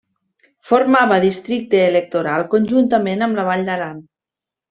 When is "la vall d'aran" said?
3.41-4.01